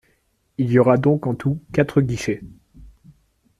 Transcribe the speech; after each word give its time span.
Il 0.57 0.71
y 0.71 0.79
aura 0.79 0.97
donc 0.97 1.27
en 1.27 1.35
tout 1.35 1.61
quatre 1.73 2.01
guichets. 2.01 2.41